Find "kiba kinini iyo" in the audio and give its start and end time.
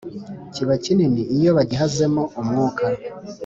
0.53-1.49